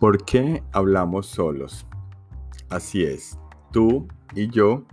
[0.00, 1.84] ¿Por qué hablamos solos?
[2.70, 3.36] Así es,
[3.72, 4.84] tú y yo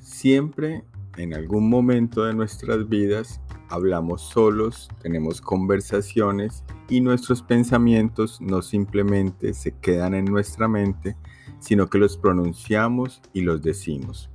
[0.00, 0.84] siempre
[1.16, 9.54] en algún momento de nuestras vidas hablamos solos, tenemos conversaciones y nuestros pensamientos no simplemente
[9.54, 11.16] se quedan en nuestra mente,
[11.60, 14.28] sino que los pronunciamos y los decimos.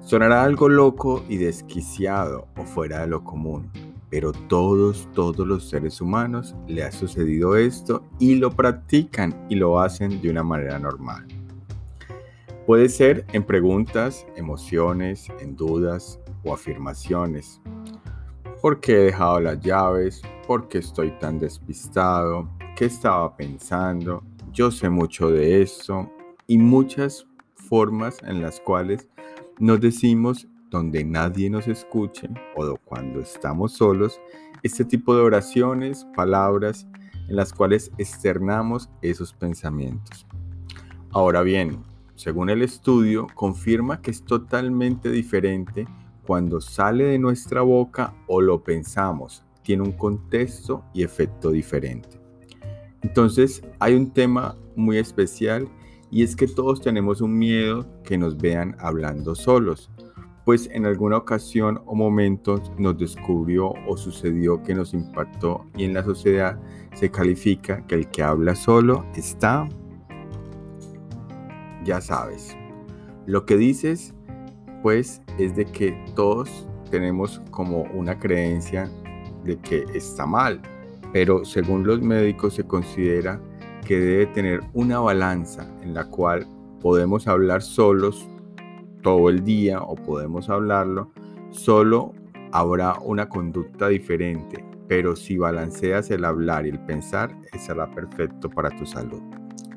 [0.00, 3.70] Sonará algo loco y desquiciado o fuera de lo común,
[4.10, 9.80] pero todos, todos los seres humanos le ha sucedido esto y lo practican y lo
[9.80, 11.26] hacen de una manera normal.
[12.66, 17.60] Puede ser en preguntas, emociones, en dudas o afirmaciones.
[18.60, 20.22] ¿Por qué he dejado las llaves?
[20.46, 22.48] ¿Por qué estoy tan despistado?
[22.76, 24.24] ¿Qué estaba pensando?
[24.52, 26.10] Yo sé mucho de esto
[26.46, 29.08] y muchas formas en las cuales
[29.58, 34.20] nos decimos donde nadie nos escuche o cuando estamos solos,
[34.62, 36.86] este tipo de oraciones, palabras
[37.28, 40.26] en las cuales externamos esos pensamientos.
[41.10, 41.82] Ahora bien,
[42.14, 45.86] según el estudio, confirma que es totalmente diferente
[46.26, 49.44] cuando sale de nuestra boca o lo pensamos.
[49.62, 52.20] Tiene un contexto y efecto diferente.
[53.02, 55.68] Entonces, hay un tema muy especial
[56.10, 59.90] y es que todos tenemos un miedo que nos vean hablando solos
[60.46, 65.92] pues en alguna ocasión o momento nos descubrió o sucedió que nos impactó y en
[65.92, 66.56] la sociedad
[66.94, 69.68] se califica que el que habla solo está,
[71.84, 72.56] ya sabes.
[73.26, 74.14] Lo que dices,
[74.82, 78.88] pues, es de que todos tenemos como una creencia
[79.42, 80.62] de que está mal,
[81.12, 83.40] pero según los médicos se considera
[83.84, 86.46] que debe tener una balanza en la cual
[86.80, 88.28] podemos hablar solos
[89.06, 91.12] todo el día o podemos hablarlo,
[91.50, 92.12] solo
[92.50, 98.68] habrá una conducta diferente, pero si balanceas el hablar y el pensar, será perfecto para
[98.70, 99.22] tu salud.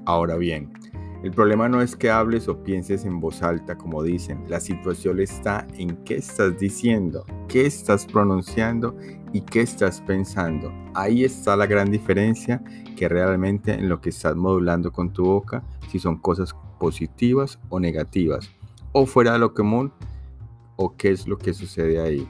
[0.06, 0.74] Ahora bien,
[1.22, 4.46] el problema no es que hables o pienses en voz alta, como dicen.
[4.48, 8.98] La situación está en qué estás diciendo, qué estás pronunciando
[9.32, 10.74] y qué estás pensando.
[10.96, 12.64] Ahí está la gran diferencia
[12.98, 17.80] que realmente en lo que estás modulando con tu boca, si son cosas positivas o
[17.80, 18.50] negativas
[18.92, 19.94] o fuera de lo común
[20.76, 22.28] o qué es lo que sucede ahí.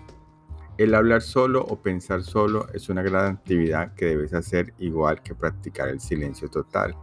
[0.78, 5.36] El hablar solo o pensar solo es una gran actividad que debes hacer igual que
[5.36, 6.96] practicar el silencio total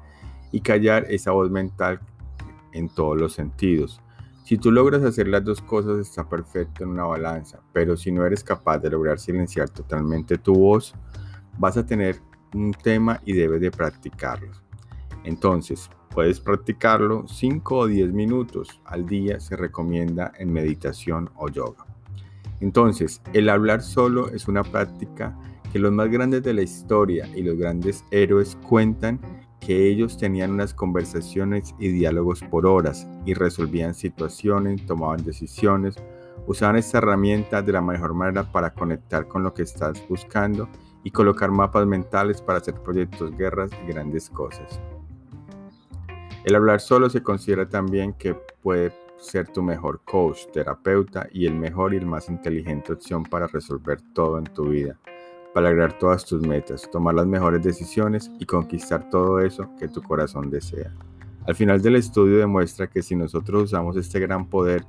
[0.51, 2.01] y callar esa voz mental
[2.73, 4.01] en todos los sentidos.
[4.45, 8.25] Si tú logras hacer las dos cosas está perfecto en una balanza, pero si no
[8.25, 10.95] eres capaz de lograr silenciar totalmente tu voz,
[11.59, 12.21] vas a tener
[12.55, 14.53] un tema y debes de practicarlo.
[15.25, 21.85] Entonces, Puedes practicarlo 5 o 10 minutos al día, se recomienda en meditación o yoga.
[22.61, 25.39] Entonces, el hablar solo es una práctica
[25.71, 29.21] que los más grandes de la historia y los grandes héroes cuentan
[29.61, 35.97] que ellos tenían unas conversaciones y diálogos por horas y resolvían situaciones, tomaban decisiones,
[36.47, 40.67] usaban esta herramienta de la mejor manera para conectar con lo que estás buscando
[41.05, 44.81] y colocar mapas mentales para hacer proyectos, guerras y grandes cosas.
[46.47, 51.57] El hablar solo se considera también que puede ser tu mejor coach, terapeuta y el
[51.57, 54.97] mejor y el más inteligente opción para resolver todo en tu vida,
[55.53, 60.01] para lograr todas tus metas, tomar las mejores decisiones y conquistar todo eso que tu
[60.01, 60.95] corazón desea.
[61.49, 64.85] Al final del estudio demuestra que si nosotros usamos este gran poder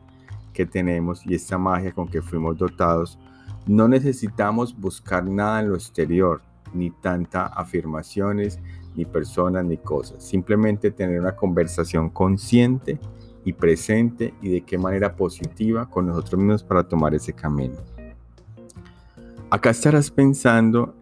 [0.53, 3.18] que tenemos y esta magia con que fuimos dotados,
[3.66, 6.39] no necesitamos buscar nada en lo exterior,
[6.72, 8.59] ni tanta afirmaciones,
[8.97, 10.22] ni personas, ni cosas.
[10.22, 13.00] Simplemente tener una conversación consciente
[13.46, 17.75] y presente y de qué manera positiva con nosotros mismos para tomar ese camino.
[19.50, 20.94] Acá estarás pensando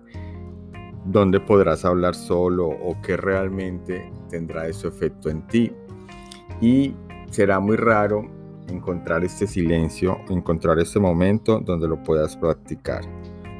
[1.05, 5.72] dónde podrás hablar solo o qué realmente tendrá ese efecto en ti.
[6.61, 6.94] Y
[7.31, 8.29] será muy raro
[8.67, 13.03] encontrar este silencio, encontrar este momento donde lo puedas practicar.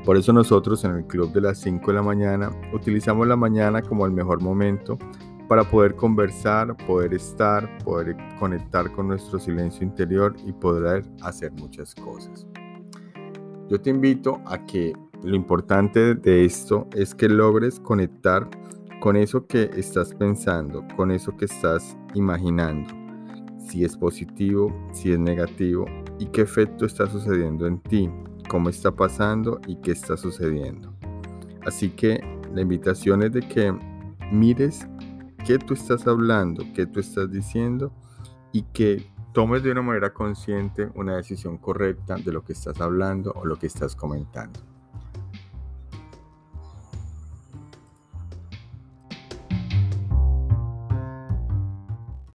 [0.05, 3.81] Por eso nosotros en el club de las 5 de la mañana utilizamos la mañana
[3.81, 5.00] como el mejor momento
[5.47, 11.95] para poder conversar, poder estar, poder conectar con nuestro silencio interior y poder hacer muchas
[11.95, 12.45] cosas.
[13.68, 14.94] Yo te invito a que
[15.24, 18.47] lo importante de esto es que logres conectar
[19.00, 22.94] con eso que estás pensando, con eso que estás imaginando,
[23.57, 25.85] si es positivo, si es negativo
[26.19, 28.09] y qué efecto está sucediendo en ti,
[28.56, 30.94] cómo está pasando y qué está sucediendo.
[31.66, 32.22] Así que
[32.54, 33.78] la invitación es de que
[34.31, 34.88] mires
[35.46, 37.92] qué tú estás hablando, qué tú estás diciendo
[38.54, 43.34] y que tomes de una manera consciente una decisión correcta de lo que estás hablando
[43.34, 44.62] o lo que estás comentando.